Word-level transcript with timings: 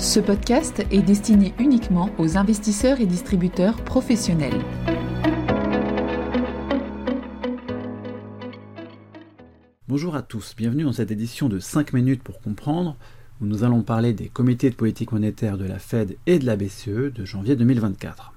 Ce 0.00 0.18
podcast 0.18 0.82
est 0.90 1.02
destiné 1.02 1.52
uniquement 1.58 2.08
aux 2.16 2.38
investisseurs 2.38 3.02
et 3.02 3.06
distributeurs 3.06 3.76
professionnels. 3.84 4.58
Bonjour 9.88 10.16
à 10.16 10.22
tous, 10.22 10.54
bienvenue 10.56 10.84
dans 10.84 10.94
cette 10.94 11.10
édition 11.10 11.50
de 11.50 11.58
5 11.58 11.92
minutes 11.92 12.22
pour 12.22 12.40
comprendre, 12.40 12.96
où 13.42 13.44
nous 13.44 13.62
allons 13.62 13.82
parler 13.82 14.14
des 14.14 14.28
comités 14.28 14.70
de 14.70 14.74
politique 14.74 15.12
monétaire 15.12 15.58
de 15.58 15.66
la 15.66 15.78
Fed 15.78 16.16
et 16.26 16.38
de 16.38 16.46
la 16.46 16.56
BCE 16.56 17.12
de 17.14 17.26
janvier 17.26 17.54
2024. 17.54 18.32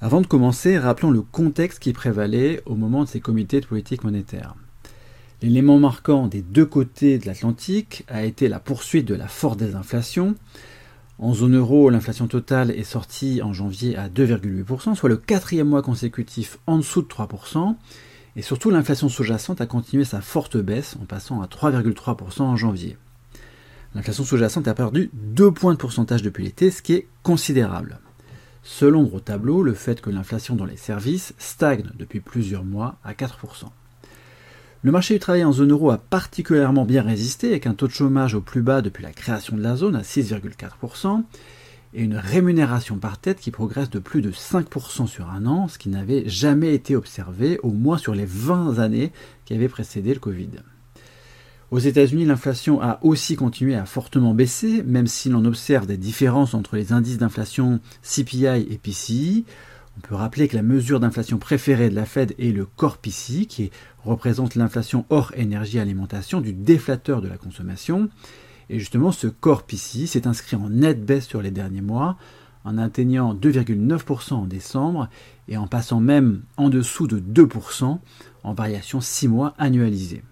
Avant 0.00 0.20
de 0.20 0.28
commencer, 0.28 0.78
rappelons 0.78 1.10
le 1.10 1.22
contexte 1.22 1.80
qui 1.80 1.92
prévalait 1.92 2.62
au 2.66 2.76
moment 2.76 3.02
de 3.02 3.08
ces 3.08 3.20
comités 3.20 3.60
de 3.60 3.66
politique 3.66 4.04
monétaire. 4.04 4.54
L'élément 5.40 5.78
marquant 5.78 6.26
des 6.26 6.42
deux 6.42 6.66
côtés 6.66 7.18
de 7.18 7.26
l'Atlantique 7.26 8.04
a 8.08 8.24
été 8.24 8.48
la 8.48 8.58
poursuite 8.58 9.06
de 9.06 9.14
la 9.14 9.28
forte 9.28 9.58
désinflation, 9.58 10.34
en 11.20 11.34
zone 11.34 11.56
euro, 11.56 11.90
l'inflation 11.90 12.28
totale 12.28 12.70
est 12.70 12.84
sortie 12.84 13.42
en 13.42 13.52
janvier 13.52 13.96
à 13.96 14.08
2,8%, 14.08 14.94
soit 14.94 15.08
le 15.08 15.16
quatrième 15.16 15.68
mois 15.68 15.82
consécutif 15.82 16.58
en 16.68 16.76
dessous 16.76 17.02
de 17.02 17.08
3%. 17.08 17.74
Et 18.36 18.42
surtout, 18.42 18.70
l'inflation 18.70 19.08
sous-jacente 19.08 19.60
a 19.60 19.66
continué 19.66 20.04
sa 20.04 20.20
forte 20.20 20.56
baisse 20.56 20.96
en 21.02 21.06
passant 21.06 21.42
à 21.42 21.46
3,3% 21.46 22.42
en 22.42 22.54
janvier. 22.54 22.96
L'inflation 23.96 24.22
sous-jacente 24.22 24.68
a 24.68 24.74
perdu 24.74 25.10
2 25.12 25.50
points 25.50 25.72
de 25.72 25.78
pourcentage 25.78 26.22
depuis 26.22 26.44
l'été, 26.44 26.70
ce 26.70 26.82
qui 26.82 26.92
est 26.92 27.08
considérable. 27.24 27.98
Selon 28.62 29.12
au 29.12 29.18
tableau, 29.18 29.64
le 29.64 29.74
fait 29.74 30.00
que 30.00 30.10
l'inflation 30.10 30.54
dans 30.54 30.66
les 30.66 30.76
services 30.76 31.34
stagne 31.38 31.90
depuis 31.96 32.20
plusieurs 32.20 32.64
mois 32.64 32.96
à 33.02 33.12
4%. 33.12 33.64
Le 34.84 34.92
marché 34.92 35.14
du 35.14 35.20
travail 35.20 35.42
en 35.42 35.50
zone 35.52 35.72
euro 35.72 35.90
a 35.90 35.98
particulièrement 35.98 36.84
bien 36.84 37.02
résisté 37.02 37.48
avec 37.48 37.66
un 37.66 37.74
taux 37.74 37.88
de 37.88 37.92
chômage 37.92 38.36
au 38.36 38.40
plus 38.40 38.62
bas 38.62 38.80
depuis 38.80 39.02
la 39.02 39.10
création 39.10 39.56
de 39.56 39.62
la 39.62 39.74
zone 39.74 39.96
à 39.96 40.02
6,4% 40.02 41.24
et 41.94 42.02
une 42.04 42.14
rémunération 42.14 42.96
par 42.96 43.18
tête 43.18 43.40
qui 43.40 43.50
progresse 43.50 43.90
de 43.90 43.98
plus 43.98 44.22
de 44.22 44.30
5% 44.30 45.08
sur 45.08 45.30
un 45.30 45.46
an, 45.46 45.66
ce 45.66 45.78
qui 45.78 45.88
n'avait 45.88 46.28
jamais 46.28 46.74
été 46.74 46.94
observé 46.94 47.58
au 47.64 47.70
moins 47.70 47.98
sur 47.98 48.14
les 48.14 48.24
20 48.24 48.78
années 48.78 49.10
qui 49.46 49.54
avaient 49.54 49.68
précédé 49.68 50.14
le 50.14 50.20
Covid. 50.20 50.50
Aux 51.72 51.80
États-Unis, 51.80 52.24
l'inflation 52.24 52.80
a 52.80 53.00
aussi 53.02 53.34
continué 53.34 53.74
à 53.74 53.84
fortement 53.84 54.32
baisser, 54.32 54.84
même 54.84 55.08
si 55.08 55.28
l'on 55.28 55.44
observe 55.44 55.86
des 55.86 55.96
différences 55.96 56.54
entre 56.54 56.76
les 56.76 56.92
indices 56.92 57.18
d'inflation 57.18 57.80
CPI 58.02 58.46
et 58.46 58.78
PCI, 58.80 59.44
on 59.98 60.06
peut 60.06 60.14
rappeler 60.14 60.46
que 60.46 60.54
la 60.54 60.62
mesure 60.62 61.00
d'inflation 61.00 61.38
préférée 61.38 61.90
de 61.90 61.94
la 61.96 62.06
Fed 62.06 62.32
est 62.38 62.52
le 62.52 62.66
Core 62.66 62.98
PCI, 62.98 63.48
qui 63.48 63.72
représente 64.04 64.54
l'inflation 64.54 65.04
hors 65.10 65.32
énergie 65.34 65.80
alimentation 65.80 66.40
du 66.40 66.52
déflateur 66.52 67.20
de 67.20 67.26
la 67.26 67.36
consommation. 67.36 68.08
Et 68.70 68.78
justement, 68.78 69.10
ce 69.10 69.26
Core 69.26 69.64
PCI 69.64 70.06
s'est 70.06 70.28
inscrit 70.28 70.54
en 70.54 70.70
nette 70.70 71.04
baisse 71.04 71.26
sur 71.26 71.42
les 71.42 71.50
derniers 71.50 71.80
mois, 71.80 72.16
en 72.64 72.78
atteignant 72.78 73.34
2,9% 73.34 74.34
en 74.34 74.46
décembre 74.46 75.08
et 75.48 75.56
en 75.56 75.66
passant 75.66 76.00
même 76.00 76.42
en 76.56 76.68
dessous 76.68 77.08
de 77.08 77.18
2% 77.18 77.98
en 78.44 78.54
variation 78.54 79.00
6 79.00 79.26
mois 79.26 79.54
annualisée. 79.58 80.22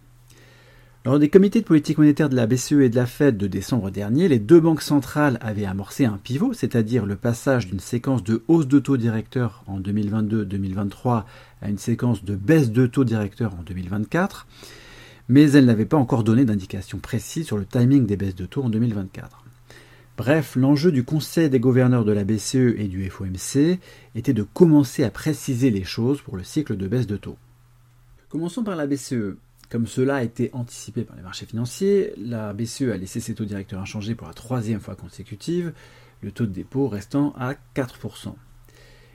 Lors 1.06 1.20
des 1.20 1.28
comités 1.28 1.60
de 1.60 1.64
politique 1.64 1.98
monétaire 1.98 2.28
de 2.28 2.34
la 2.34 2.48
BCE 2.48 2.72
et 2.72 2.88
de 2.88 2.96
la 2.96 3.06
Fed 3.06 3.36
de 3.36 3.46
décembre 3.46 3.92
dernier, 3.92 4.26
les 4.26 4.40
deux 4.40 4.58
banques 4.58 4.82
centrales 4.82 5.38
avaient 5.40 5.64
amorcé 5.64 6.04
un 6.04 6.18
pivot, 6.18 6.52
c'est-à-dire 6.52 7.06
le 7.06 7.14
passage 7.14 7.68
d'une 7.68 7.78
séquence 7.78 8.24
de 8.24 8.42
hausse 8.48 8.66
de 8.66 8.80
taux 8.80 8.96
directeur 8.96 9.62
en 9.68 9.78
2022-2023 9.78 11.22
à 11.62 11.68
une 11.68 11.78
séquence 11.78 12.24
de 12.24 12.34
baisse 12.34 12.72
de 12.72 12.88
taux 12.88 13.04
directeur 13.04 13.54
en 13.54 13.62
2024, 13.62 14.48
mais 15.28 15.48
elles 15.52 15.66
n'avaient 15.66 15.84
pas 15.84 15.96
encore 15.96 16.24
donné 16.24 16.44
d'indication 16.44 16.98
précise 16.98 17.46
sur 17.46 17.56
le 17.56 17.66
timing 17.66 18.04
des 18.04 18.16
baisses 18.16 18.34
de 18.34 18.46
taux 18.46 18.64
en 18.64 18.68
2024. 18.68 19.44
Bref, 20.16 20.56
l'enjeu 20.56 20.90
du 20.90 21.05
Conseil 21.05 21.48
des 21.48 21.61
gouverneurs 21.61 22.05
de 22.05 22.11
la 22.11 22.24
BCE 22.24 22.74
et 22.78 22.89
du 22.89 23.08
FOMC 23.08 23.78
était 24.16 24.33
de 24.33 24.42
commencer 24.42 25.05
à 25.05 25.11
préciser 25.11 25.70
les 25.70 25.84
choses 25.84 26.20
pour 26.20 26.36
le 26.36 26.42
cycle 26.42 26.77
de 26.77 26.89
baisse 26.89 27.06
de 27.06 27.16
taux. 27.16 27.36
Commençons 28.28 28.64
par 28.64 28.74
la 28.74 28.89
BCE. 28.89 29.36
Comme 29.68 29.86
cela 29.86 30.16
a 30.16 30.22
été 30.22 30.50
anticipé 30.52 31.02
par 31.02 31.16
les 31.16 31.22
marchés 31.22 31.46
financiers, 31.46 32.12
la 32.16 32.52
BCE 32.52 32.82
a 32.92 32.96
laissé 32.96 33.20
ses 33.20 33.34
taux 33.34 33.44
directeurs 33.44 33.80
inchangés 33.80 34.14
pour 34.14 34.28
la 34.28 34.34
troisième 34.34 34.80
fois 34.80 34.94
consécutive, 34.94 35.72
le 36.22 36.30
taux 36.30 36.46
de 36.46 36.52
dépôt 36.52 36.88
restant 36.88 37.34
à 37.36 37.54
4%. 37.74 38.34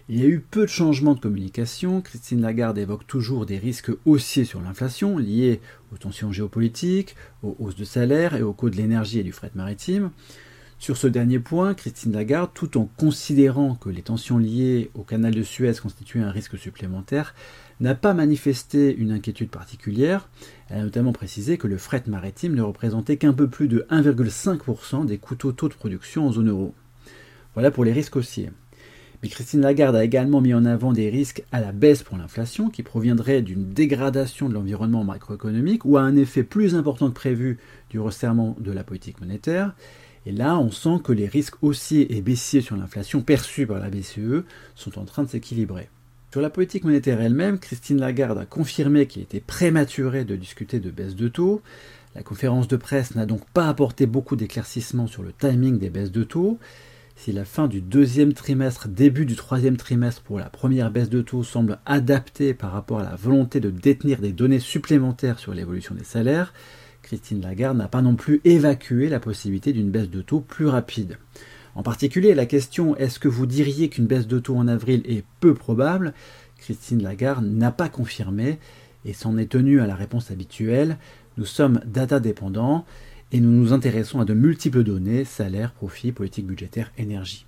Il 0.09 0.19
y 0.19 0.23
a 0.23 0.27
eu 0.27 0.41
peu 0.41 0.63
de 0.63 0.67
changements 0.67 1.13
de 1.13 1.21
communication. 1.21 2.01
Christine 2.01 2.41
Lagarde 2.41 2.77
évoque 2.77 3.07
toujours 3.07 3.45
des 3.45 3.57
risques 3.57 3.91
haussiers 4.05 4.43
sur 4.43 4.61
l'inflation 4.61 5.17
liés 5.17 5.61
aux 5.93 5.97
tensions 5.97 6.33
géopolitiques, 6.33 7.15
aux 7.43 7.55
hausses 7.59 7.77
de 7.77 7.85
salaire 7.85 8.35
et 8.35 8.41
aux 8.41 8.51
coûts 8.51 8.69
de 8.69 8.75
l'énergie 8.75 9.19
et 9.19 9.23
du 9.23 9.31
fret 9.31 9.51
maritime. 9.55 10.11
Sur 10.81 10.97
ce 10.97 11.05
dernier 11.05 11.37
point, 11.37 11.75
Christine 11.75 12.13
Lagarde, 12.13 12.49
tout 12.55 12.75
en 12.75 12.89
considérant 12.97 13.75
que 13.75 13.89
les 13.89 14.01
tensions 14.01 14.39
liées 14.39 14.89
au 14.95 15.03
canal 15.03 15.31
de 15.31 15.43
Suez 15.43 15.73
constituaient 15.79 16.21
un 16.21 16.31
risque 16.31 16.57
supplémentaire, 16.57 17.35
n'a 17.81 17.93
pas 17.93 18.15
manifesté 18.15 18.95
une 18.95 19.11
inquiétude 19.11 19.51
particulière. 19.51 20.27
Elle 20.69 20.79
a 20.79 20.83
notamment 20.83 21.13
précisé 21.13 21.59
que 21.59 21.67
le 21.67 21.77
fret 21.77 22.01
maritime 22.07 22.55
ne 22.55 22.63
représentait 22.63 23.17
qu'un 23.17 23.31
peu 23.31 23.47
plus 23.47 23.67
de 23.67 23.85
1,5% 23.91 25.05
des 25.05 25.19
coûts 25.19 25.35
totaux 25.35 25.69
de 25.69 25.75
production 25.75 26.25
en 26.25 26.31
zone 26.31 26.49
euro. 26.49 26.73
Voilà 27.53 27.69
pour 27.69 27.85
les 27.85 27.93
risques 27.93 28.15
haussiers. 28.15 28.49
Mais 29.21 29.29
Christine 29.29 29.61
Lagarde 29.61 29.95
a 29.95 30.03
également 30.03 30.41
mis 30.41 30.55
en 30.55 30.65
avant 30.65 30.93
des 30.93 31.11
risques 31.11 31.43
à 31.51 31.61
la 31.61 31.73
baisse 31.73 32.01
pour 32.01 32.17
l'inflation 32.17 32.71
qui 32.71 32.81
proviendraient 32.81 33.43
d'une 33.43 33.71
dégradation 33.71 34.49
de 34.49 34.55
l'environnement 34.55 35.03
macroéconomique 35.03 35.85
ou 35.85 35.97
à 35.97 36.01
un 36.01 36.15
effet 36.15 36.41
plus 36.41 36.73
important 36.73 37.09
que 37.09 37.13
prévu 37.13 37.59
du 37.91 37.99
resserrement 37.99 38.57
de 38.59 38.71
la 38.71 38.83
politique 38.83 39.21
monétaire 39.21 39.75
et 40.25 40.31
là, 40.31 40.57
on 40.57 40.71
sent 40.71 40.99
que 41.03 41.11
les 41.11 41.27
risques 41.27 41.61
haussiers 41.63 42.15
et 42.15 42.21
baissiers 42.21 42.61
sur 42.61 42.75
l'inflation 42.75 43.21
perçus 43.21 43.65
par 43.65 43.79
la 43.79 43.89
BCE 43.89 44.43
sont 44.75 44.99
en 44.99 45.05
train 45.05 45.23
de 45.23 45.29
s'équilibrer. 45.29 45.89
Sur 46.31 46.41
la 46.41 46.49
politique 46.49 46.83
monétaire 46.83 47.19
elle-même, 47.19 47.59
Christine 47.59 47.99
Lagarde 47.99 48.37
a 48.37 48.45
confirmé 48.45 49.07
qu'il 49.07 49.21
était 49.21 49.41
prématuré 49.41 50.23
de 50.23 50.35
discuter 50.35 50.79
de 50.79 50.91
baisse 50.91 51.15
de 51.15 51.27
taux. 51.27 51.61
La 52.15 52.23
conférence 52.23 52.67
de 52.67 52.77
presse 52.77 53.15
n'a 53.15 53.25
donc 53.25 53.43
pas 53.49 53.67
apporté 53.67 54.05
beaucoup 54.05 54.35
d'éclaircissements 54.35 55.07
sur 55.07 55.23
le 55.23 55.33
timing 55.33 55.79
des 55.79 55.89
baisses 55.89 56.11
de 56.11 56.23
taux. 56.23 56.59
Si 57.15 57.31
la 57.31 57.45
fin 57.45 57.67
du 57.67 57.81
deuxième 57.81 58.33
trimestre, 58.33 58.87
début 58.87 59.25
du 59.25 59.35
troisième 59.35 59.77
trimestre 59.77 60.21
pour 60.21 60.39
la 60.39 60.49
première 60.49 60.91
baisse 60.91 61.09
de 61.09 61.21
taux 61.21 61.43
semble 61.43 61.79
adaptée 61.85 62.53
par 62.53 62.71
rapport 62.71 62.99
à 62.99 63.03
la 63.03 63.15
volonté 63.15 63.59
de 63.59 63.69
détenir 63.69 64.19
des 64.19 64.31
données 64.31 64.59
supplémentaires 64.59 65.37
sur 65.37 65.53
l'évolution 65.53 65.95
des 65.95 66.03
salaires, 66.03 66.53
Christine 67.11 67.41
Lagarde 67.41 67.77
n'a 67.77 67.89
pas 67.89 68.01
non 68.01 68.15
plus 68.15 68.39
évacué 68.45 69.09
la 69.09 69.19
possibilité 69.19 69.73
d'une 69.73 69.91
baisse 69.91 70.09
de 70.09 70.21
taux 70.21 70.39
plus 70.39 70.67
rapide. 70.67 71.17
En 71.75 71.83
particulier, 71.83 72.33
la 72.33 72.45
question 72.45 72.95
est-ce 72.95 73.19
que 73.19 73.27
vous 73.27 73.45
diriez 73.45 73.89
qu'une 73.89 74.05
baisse 74.05 74.27
de 74.27 74.39
taux 74.39 74.55
en 74.55 74.69
avril 74.69 75.01
est 75.03 75.25
peu 75.41 75.53
probable? 75.53 76.13
Christine 76.57 77.03
Lagarde 77.03 77.45
n'a 77.45 77.69
pas 77.69 77.89
confirmé 77.89 78.59
et 79.03 79.11
s'en 79.11 79.37
est 79.37 79.51
tenue 79.51 79.81
à 79.81 79.87
la 79.87 79.95
réponse 79.95 80.31
habituelle. 80.31 80.95
Nous 81.35 81.43
sommes 81.43 81.81
data 81.85 82.21
dépendants 82.21 82.85
et 83.33 83.41
nous 83.41 83.51
nous 83.51 83.73
intéressons 83.73 84.21
à 84.21 84.25
de 84.25 84.33
multiples 84.33 84.85
données, 84.85 85.25
salaire, 85.25 85.73
profit, 85.73 86.13
politique 86.13 86.47
budgétaire, 86.47 86.93
énergie. 86.97 87.45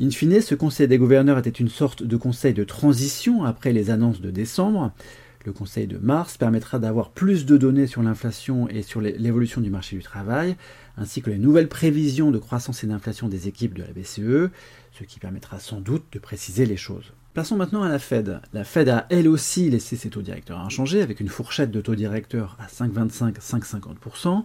In 0.00 0.10
fine, 0.10 0.40
ce 0.40 0.54
conseil 0.54 0.86
des 0.86 0.98
gouverneurs 0.98 1.38
était 1.38 1.50
une 1.50 1.70
sorte 1.70 2.04
de 2.04 2.16
conseil 2.16 2.54
de 2.54 2.62
transition 2.62 3.42
après 3.42 3.72
les 3.72 3.90
annonces 3.90 4.20
de 4.20 4.30
décembre. 4.30 4.92
Le 5.46 5.52
Conseil 5.52 5.86
de 5.86 5.96
mars 5.96 6.36
permettra 6.36 6.80
d'avoir 6.80 7.10
plus 7.10 7.46
de 7.46 7.56
données 7.56 7.86
sur 7.86 8.02
l'inflation 8.02 8.68
et 8.68 8.82
sur 8.82 9.00
l'évolution 9.00 9.60
du 9.60 9.70
marché 9.70 9.94
du 9.94 10.02
travail, 10.02 10.56
ainsi 10.96 11.22
que 11.22 11.30
les 11.30 11.38
nouvelles 11.38 11.68
prévisions 11.68 12.32
de 12.32 12.38
croissance 12.38 12.82
et 12.82 12.88
d'inflation 12.88 13.28
des 13.28 13.46
équipes 13.46 13.74
de 13.74 13.84
la 13.84 13.92
BCE, 13.92 14.50
ce 14.90 15.04
qui 15.06 15.20
permettra 15.20 15.60
sans 15.60 15.80
doute 15.80 16.02
de 16.10 16.18
préciser 16.18 16.66
les 16.66 16.76
choses. 16.76 17.12
Passons 17.32 17.54
maintenant 17.54 17.84
à 17.84 17.88
la 17.88 18.00
Fed. 18.00 18.40
La 18.52 18.64
Fed 18.64 18.88
a 18.88 19.06
elle 19.08 19.28
aussi 19.28 19.70
laissé 19.70 19.94
ses 19.94 20.10
taux 20.10 20.20
directeurs 20.20 20.58
inchangés 20.58 21.00
avec 21.00 21.20
une 21.20 21.28
fourchette 21.28 21.70
de 21.70 21.80
taux 21.80 21.94
directeurs 21.94 22.56
à 22.58 22.66
5,25-5,50%. 22.66 24.42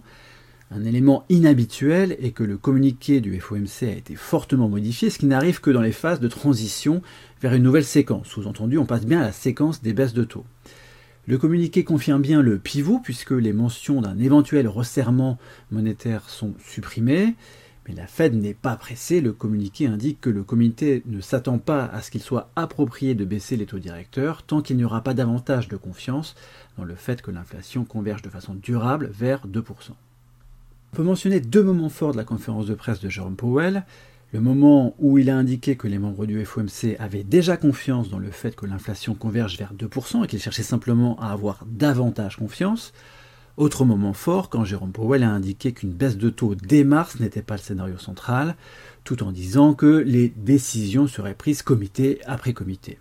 Un 0.70 0.84
élément 0.84 1.24
inhabituel 1.28 2.16
est 2.20 2.30
que 2.30 2.44
le 2.44 2.58
communiqué 2.58 3.20
du 3.20 3.40
FOMC 3.40 3.82
a 3.82 3.96
été 3.96 4.14
fortement 4.14 4.68
modifié, 4.68 5.10
ce 5.10 5.18
qui 5.18 5.26
n'arrive 5.26 5.60
que 5.60 5.72
dans 5.72 5.82
les 5.82 5.90
phases 5.90 6.20
de 6.20 6.28
transition 6.28 7.02
vers 7.40 7.54
une 7.54 7.64
nouvelle 7.64 7.84
séquence. 7.84 8.28
Sous-entendu, 8.28 8.78
on 8.78 8.86
passe 8.86 9.04
bien 9.04 9.20
à 9.20 9.24
la 9.24 9.32
séquence 9.32 9.82
des 9.82 9.94
baisses 9.94 10.14
de 10.14 10.22
taux. 10.22 10.46
Le 11.28 11.38
communiqué 11.38 11.84
confirme 11.84 12.20
bien 12.20 12.42
le 12.42 12.58
pivot 12.58 12.98
puisque 12.98 13.30
les 13.30 13.52
mentions 13.52 14.00
d'un 14.00 14.18
éventuel 14.18 14.66
resserrement 14.66 15.38
monétaire 15.70 16.28
sont 16.28 16.52
supprimées, 16.58 17.36
mais 17.86 17.94
la 17.94 18.08
Fed 18.08 18.34
n'est 18.34 18.54
pas 18.54 18.74
pressée. 18.74 19.20
Le 19.20 19.32
communiqué 19.32 19.86
indique 19.86 20.20
que 20.20 20.30
le 20.30 20.42
comité 20.42 21.04
ne 21.06 21.20
s'attend 21.20 21.58
pas 21.58 21.84
à 21.84 22.02
ce 22.02 22.10
qu'il 22.10 22.22
soit 22.22 22.50
approprié 22.56 23.14
de 23.14 23.24
baisser 23.24 23.56
les 23.56 23.66
taux 23.66 23.78
directeurs 23.78 24.42
tant 24.42 24.62
qu'il 24.62 24.76
n'y 24.76 24.84
aura 24.84 25.02
pas 25.02 25.14
davantage 25.14 25.68
de 25.68 25.76
confiance 25.76 26.34
dans 26.76 26.84
le 26.84 26.96
fait 26.96 27.22
que 27.22 27.30
l'inflation 27.30 27.84
converge 27.84 28.22
de 28.22 28.30
façon 28.30 28.54
durable 28.54 29.08
vers 29.14 29.46
2%. 29.46 29.62
On 30.92 30.96
peut 30.96 31.04
mentionner 31.04 31.38
deux 31.38 31.62
moments 31.62 31.88
forts 31.88 32.12
de 32.12 32.18
la 32.18 32.24
conférence 32.24 32.66
de 32.66 32.74
presse 32.74 32.98
de 32.98 33.08
Jerome 33.08 33.36
Powell 33.36 33.84
le 34.32 34.40
moment 34.40 34.94
où 34.98 35.18
il 35.18 35.28
a 35.28 35.36
indiqué 35.36 35.76
que 35.76 35.86
les 35.86 35.98
membres 35.98 36.24
du 36.24 36.42
FOMC 36.42 36.96
avaient 36.98 37.22
déjà 37.22 37.58
confiance 37.58 38.08
dans 38.08 38.18
le 38.18 38.30
fait 38.30 38.56
que 38.56 38.64
l'inflation 38.64 39.14
converge 39.14 39.58
vers 39.58 39.74
2% 39.74 40.24
et 40.24 40.26
qu'ils 40.26 40.40
cherchaient 40.40 40.62
simplement 40.62 41.20
à 41.20 41.32
avoir 41.32 41.66
davantage 41.66 42.36
confiance. 42.36 42.94
Autre 43.58 43.84
moment 43.84 44.14
fort 44.14 44.48
quand 44.48 44.64
Jérôme 44.64 44.92
Powell 44.92 45.22
a 45.22 45.30
indiqué 45.30 45.72
qu'une 45.72 45.92
baisse 45.92 46.16
de 46.16 46.30
taux 46.30 46.54
dès 46.54 46.82
mars 46.82 47.20
n'était 47.20 47.42
pas 47.42 47.56
le 47.56 47.60
scénario 47.60 47.98
central, 47.98 48.56
tout 49.04 49.22
en 49.22 49.32
disant 49.32 49.74
que 49.74 50.02
les 50.06 50.30
décisions 50.30 51.06
seraient 51.06 51.34
prises 51.34 51.60
comité 51.60 52.20
après 52.24 52.54
comité. 52.54 52.98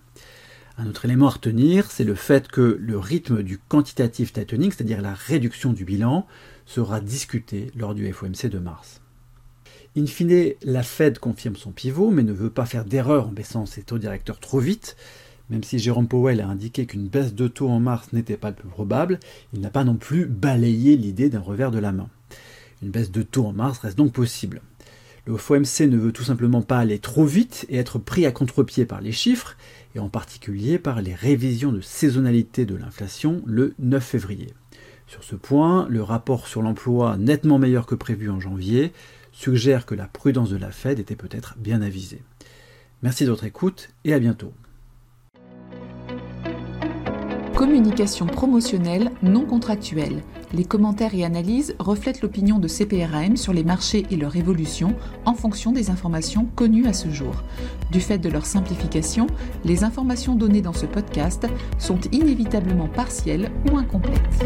Un 0.77 0.88
autre 0.88 1.06
élément 1.06 1.27
à 1.27 1.31
retenir, 1.31 1.92
c'est 1.92 2.04
le 2.04 2.16
fait 2.16 2.50
que 2.50 2.77
le 2.77 3.00
rythme 3.00 3.42
du 3.42 3.57
quantitative 3.57 4.34
tightening, 4.34 4.72
c'est-à-dire 4.72 5.01
la 5.01 5.13
réduction 5.13 5.72
du 5.72 5.86
bilan, 5.86 6.27
sera 6.66 7.00
discuté 7.00 7.72
lors 7.74 7.95
du 7.95 8.12
FOMC 8.12 8.48
de 8.48 8.60
mars. 8.60 9.00
In 9.98 10.06
fine, 10.06 10.54
la 10.64 10.84
Fed 10.84 11.20
confirme 11.20 11.58
son 11.58 11.72
pivot, 11.72 12.12
mais 12.12 12.24
ne 12.24 12.32
veut 12.32 12.50
pas 12.50 12.66
faire 12.66 12.86
d'erreur 12.86 13.28
en 13.28 13.32
baissant 13.32 13.66
ses 13.66 13.82
taux 13.82 13.98
directeurs 13.98 14.40
trop 14.40 14.60
vite. 14.60 14.96
Même 15.50 15.66
si 15.66 15.80
Jérôme 15.80 16.08
Powell 16.08 16.40
a 16.40 16.48
indiqué 16.48 16.86
qu'une 16.86 17.10
baisse 17.10 17.34
de 17.34 17.50
taux 17.50 17.68
en 17.68 17.82
mars 17.82 18.14
n'était 18.14 18.38
pas 18.38 18.52
le 18.52 18.56
plus 18.56 18.70
probable, 18.70 19.20
il 19.52 19.60
n'a 19.60 19.70
pas 19.70 19.84
non 19.84 19.96
plus 19.96 20.26
balayé 20.26 20.96
l'idée 20.96 21.28
d'un 21.28 21.42
revers 21.42 21.72
de 21.72 21.80
la 21.80 21.92
main. 21.92 22.08
Une 22.82 22.90
baisse 22.90 23.12
de 23.12 23.22
taux 23.22 23.46
en 23.46 23.52
mars 23.52 23.80
reste 23.80 23.98
donc 23.98 24.14
possible. 24.14 24.62
Le 25.26 25.36
FOMC 25.36 25.82
ne 25.82 25.98
veut 25.98 26.14
tout 26.14 26.24
simplement 26.24 26.62
pas 26.62 26.80
aller 26.80 26.98
trop 26.98 27.26
vite 27.26 27.66
et 27.68 27.76
être 27.76 28.00
pris 28.00 28.26
à 28.26 28.32
contre-pied 28.32 28.86
par 28.86 29.02
les 29.02 29.12
chiffres, 29.12 29.58
et 29.94 30.00
en 30.00 30.08
particulier 30.08 30.80
par 30.80 31.02
les 31.02 31.14
révisions 31.14 31.74
de 31.74 31.82
saisonnalité 31.82 32.66
de 32.66 32.76
l'inflation 32.76 33.42
le 33.46 33.74
9 33.78 34.02
février. 34.02 34.54
Sur 35.06 35.26
ce 35.26 35.36
point, 35.36 35.86
le 35.90 36.02
rapport 36.02 36.48
sur 36.48 36.62
l'emploi, 36.62 37.18
nettement 37.18 37.60
meilleur 37.60 37.86
que 37.86 37.96
prévu 37.96 38.30
en 38.30 38.40
janvier, 38.40 38.94
suggère 39.31 39.86
que 39.86 39.95
la 39.95 40.07
prudence 40.07 40.50
de 40.50 40.57
la 40.57 40.72
Fed 40.72 41.00
était 41.00 41.16
peut-être 41.16 41.56
bien 41.57 41.81
avisée. 41.81 42.22
Merci 43.01 43.25
de 43.25 43.31
votre 43.31 43.45
écoute 43.45 43.89
et 44.04 44.13
à 44.13 44.19
bientôt. 44.19 44.54
Communication 47.56 48.25
promotionnelle 48.25 49.12
non 49.22 49.45
contractuelle. 49.45 50.24
Les 50.51 50.66
commentaires 50.66 51.13
et 51.13 51.24
analyses 51.24 51.75
reflètent 51.78 52.22
l'opinion 52.22 52.57
de 52.57 52.68
CPRAM 52.68 53.38
sur 53.38 53.54
les 53.54 53.63
marchés 53.63 54.06
et 54.10 54.18
leur 54.18 54.36
évolution 54.36 54.95
en 55.25 55.36
fonction 55.36 55.72
des 55.72 55.92
informations 55.92 56.45
connues 56.56 56.88
à 56.88 56.94
ce 56.94 57.10
jour. 57.10 57.44
Du 57.92 58.01
fait 58.01 58.18
de 58.18 58.30
leur 58.30 58.48
simplification, 58.48 59.27
les 59.63 59.84
informations 59.84 60.36
données 60.36 60.63
dans 60.63 60.74
ce 60.74 60.88
podcast 60.88 61.48
sont 61.77 62.00
inévitablement 62.12 62.88
partielles 62.88 63.51
ou 63.72 63.77
incomplètes. 63.77 64.44